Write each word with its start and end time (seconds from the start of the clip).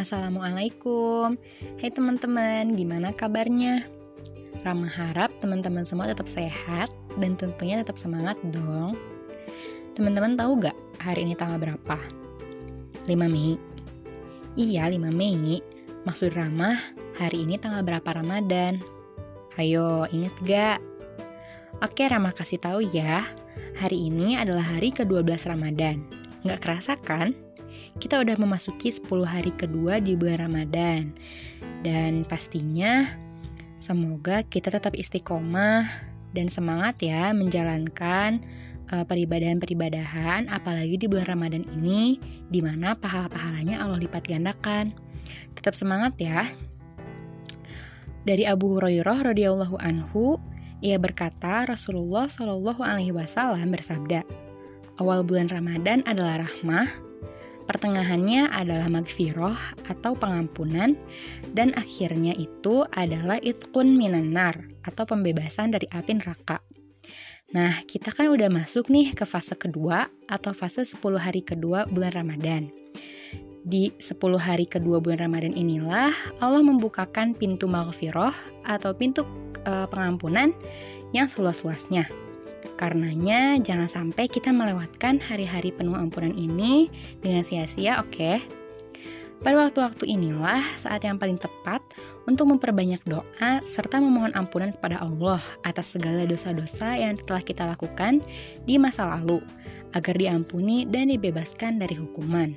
Assalamualaikum 0.00 1.36
Hai 1.76 1.92
teman-teman, 1.92 2.72
gimana 2.72 3.12
kabarnya? 3.12 3.84
Rama 4.64 4.88
harap 4.88 5.28
teman-teman 5.44 5.84
semua 5.84 6.08
tetap 6.08 6.24
sehat 6.24 6.88
dan 7.20 7.36
tentunya 7.36 7.84
tetap 7.84 8.00
semangat 8.00 8.40
dong 8.48 8.96
Teman-teman 9.92 10.40
tahu 10.40 10.56
gak 10.64 10.72
hari 11.04 11.28
ini 11.28 11.36
tanggal 11.36 11.60
berapa? 11.60 12.00
5 13.04 13.12
Mei 13.12 13.60
Iya 14.56 14.88
5 14.88 15.04
Mei 15.12 15.60
Maksud 16.08 16.32
Rama, 16.32 16.80
hari 17.20 17.44
ini 17.44 17.60
tanggal 17.60 17.84
berapa 17.84 18.24
Ramadan? 18.24 18.80
Ayo, 19.60 20.08
inget 20.16 20.32
gak? 20.48 20.80
Oke, 21.84 22.08
Rama 22.08 22.32
kasih 22.32 22.56
tahu 22.56 22.80
ya. 22.88 23.28
Hari 23.76 24.08
ini 24.08 24.40
adalah 24.40 24.64
hari 24.64 24.96
ke-12 24.96 25.44
Ramadan. 25.44 26.00
Nggak 26.40 26.60
kerasa 26.64 26.96
kan? 26.96 27.49
Kita 27.98 28.22
udah 28.22 28.36
memasuki 28.38 28.94
10 28.94 29.08
hari 29.26 29.50
kedua 29.56 29.98
di 29.98 30.14
bulan 30.14 30.46
Ramadan. 30.46 31.10
Dan 31.82 32.22
pastinya 32.28 33.08
semoga 33.80 34.44
kita 34.46 34.70
tetap 34.70 34.94
istiqomah 34.94 35.88
dan 36.30 36.46
semangat 36.46 37.00
ya 37.02 37.34
menjalankan 37.34 38.44
uh, 38.92 39.04
peribadahan-peribadahan 39.06 40.46
apalagi 40.52 41.00
di 41.00 41.06
bulan 41.10 41.26
Ramadan 41.34 41.64
ini 41.80 42.20
di 42.46 42.60
mana 42.62 42.94
pahala-pahalanya 42.94 43.82
Allah 43.82 43.98
lipat 43.98 44.30
gandakan. 44.30 44.94
Tetap 45.58 45.74
semangat 45.74 46.14
ya. 46.20 46.46
Dari 48.20 48.44
Abu 48.44 48.76
Hurairah 48.76 49.32
radhiyallahu 49.32 49.80
anhu, 49.80 50.36
ia 50.84 51.00
berkata 51.00 51.64
Rasulullah 51.64 52.28
Shallallahu 52.28 52.84
alaihi 52.84 53.16
wasallam 53.16 53.72
bersabda, 53.72 54.28
"Awal 55.00 55.24
bulan 55.24 55.48
Ramadan 55.48 56.04
adalah 56.04 56.44
rahmah, 56.44 57.09
Pertengahannya 57.70 58.50
adalah 58.50 58.90
magfiroh 58.90 59.54
atau 59.86 60.18
pengampunan 60.18 60.98
dan 61.54 61.70
akhirnya 61.78 62.34
itu 62.34 62.82
adalah 62.90 63.38
itkun 63.38 63.94
minanar 63.94 64.58
atau 64.82 65.06
pembebasan 65.06 65.70
dari 65.70 65.86
api 65.86 66.18
neraka. 66.18 66.58
Nah, 67.54 67.78
kita 67.86 68.10
kan 68.10 68.26
udah 68.34 68.50
masuk 68.50 68.90
nih 68.90 69.14
ke 69.14 69.22
fase 69.22 69.54
kedua 69.54 70.10
atau 70.26 70.50
fase 70.50 70.82
10 70.82 70.98
hari 71.22 71.46
kedua 71.46 71.86
bulan 71.86 72.10
Ramadan. 72.18 72.74
Di 73.62 73.94
10 74.02 74.18
hari 74.42 74.66
kedua 74.66 74.98
bulan 74.98 75.30
Ramadan 75.30 75.54
inilah 75.54 76.10
Allah 76.42 76.66
membukakan 76.66 77.38
pintu 77.38 77.70
maghfirah 77.70 78.34
atau 78.66 78.90
pintu 78.98 79.22
e, 79.62 79.86
pengampunan 79.86 80.50
yang 81.14 81.30
seluas-luasnya 81.30 82.29
Karenanya, 82.80 83.60
jangan 83.60 83.92
sampai 83.92 84.24
kita 84.24 84.56
melewatkan 84.56 85.20
hari-hari 85.20 85.68
penuh 85.68 85.92
ampunan 85.92 86.32
ini 86.32 86.88
dengan 87.20 87.44
sia-sia, 87.44 88.00
oke? 88.00 88.08
Okay? 88.08 88.40
Pada 89.44 89.68
waktu-waktu 89.68 90.08
inilah 90.08 90.64
saat 90.80 91.04
yang 91.04 91.20
paling 91.20 91.36
tepat 91.36 91.84
untuk 92.24 92.48
memperbanyak 92.48 93.04
doa 93.04 93.60
serta 93.60 94.00
memohon 94.00 94.32
ampunan 94.32 94.72
kepada 94.72 94.96
Allah 94.96 95.44
atas 95.60 95.92
segala 95.92 96.24
dosa-dosa 96.24 96.96
yang 96.96 97.20
telah 97.28 97.44
kita 97.44 97.68
lakukan 97.68 98.24
di 98.64 98.80
masa 98.80 99.12
lalu, 99.12 99.44
agar 99.92 100.16
diampuni 100.16 100.88
dan 100.88 101.12
dibebaskan 101.12 101.76
dari 101.76 102.00
hukuman. 102.00 102.56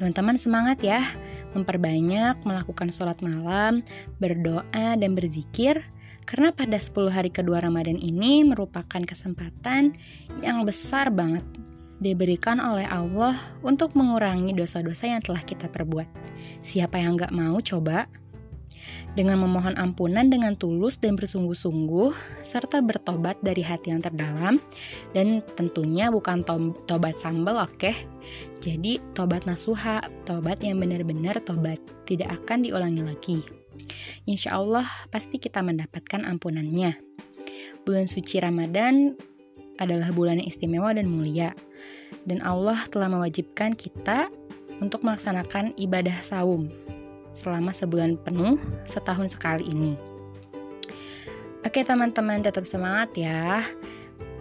Teman-teman 0.00 0.40
semangat 0.40 0.80
ya, 0.80 1.04
memperbanyak 1.52 2.40
melakukan 2.48 2.88
sholat 2.88 3.20
malam, 3.20 3.84
berdoa, 4.16 4.96
dan 4.96 5.12
berzikir, 5.12 5.84
karena 6.30 6.54
pada 6.54 6.78
10 6.78 7.10
hari 7.10 7.34
kedua 7.34 7.58
Ramadan 7.58 7.98
ini 7.98 8.46
merupakan 8.46 9.02
kesempatan 9.02 9.98
yang 10.46 10.62
besar 10.62 11.10
banget 11.10 11.42
diberikan 11.98 12.62
oleh 12.62 12.86
Allah 12.86 13.34
untuk 13.66 13.98
mengurangi 13.98 14.54
dosa-dosa 14.54 15.10
yang 15.10 15.20
telah 15.26 15.42
kita 15.42 15.66
perbuat. 15.66 16.06
Siapa 16.62 17.02
yang 17.02 17.18
gak 17.18 17.34
mau 17.34 17.58
coba? 17.58 18.06
Dengan 19.18 19.42
memohon 19.42 19.74
ampunan 19.74 20.30
dengan 20.30 20.54
tulus 20.54 20.94
dan 21.02 21.18
bersungguh-sungguh, 21.18 22.14
serta 22.46 22.78
bertobat 22.78 23.42
dari 23.42 23.60
hati 23.60 23.90
yang 23.90 23.98
terdalam, 23.98 24.62
dan 25.10 25.42
tentunya 25.58 26.14
bukan 26.14 26.46
to 26.46 26.78
tobat 26.86 27.18
sambal, 27.18 27.58
oke? 27.58 27.74
Okay? 27.74 28.06
Jadi, 28.62 29.02
tobat 29.18 29.50
nasuha, 29.50 30.06
tobat 30.22 30.62
yang 30.62 30.78
benar-benar 30.78 31.42
tobat, 31.42 31.82
tidak 32.06 32.38
akan 32.38 32.62
diulangi 32.62 33.02
lagi 33.02 33.59
insya 34.24 34.56
Allah 34.58 34.88
pasti 35.08 35.36
kita 35.36 35.60
mendapatkan 35.60 36.24
ampunannya. 36.24 36.96
Bulan 37.84 38.06
suci 38.06 38.40
Ramadan 38.40 39.16
adalah 39.80 40.12
bulan 40.12 40.38
yang 40.40 40.48
istimewa 40.48 40.92
dan 40.92 41.08
mulia, 41.08 41.56
dan 42.28 42.44
Allah 42.44 42.84
telah 42.92 43.08
mewajibkan 43.08 43.72
kita 43.72 44.28
untuk 44.80 45.00
melaksanakan 45.04 45.72
ibadah 45.80 46.20
saum 46.20 46.68
selama 47.32 47.72
sebulan 47.72 48.20
penuh 48.20 48.60
setahun 48.84 49.36
sekali 49.38 49.64
ini. 49.70 49.94
Oke 51.60 51.84
teman-teman 51.84 52.40
tetap 52.40 52.64
semangat 52.64 53.12
ya. 53.16 53.64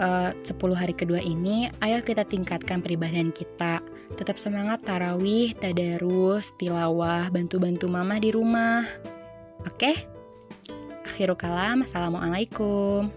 Uh, 0.00 0.34
10 0.40 0.58
hari 0.74 0.96
kedua 0.96 1.20
ini 1.20 1.68
ayo 1.84 2.00
kita 2.02 2.26
tingkatkan 2.26 2.82
peribadahan 2.82 3.30
kita 3.30 3.78
tetap 4.16 4.36
semangat 4.40 4.82
tarawih, 4.82 5.54
tadarus, 5.56 6.52
tilawah, 6.58 7.28
bantu-bantu 7.32 7.86
mama 7.88 8.20
di 8.20 8.32
rumah. 8.32 8.84
Oke? 9.66 9.94
Akhirul 11.06 11.38
kalam, 11.38 11.86
Assalamualaikum. 11.86 13.12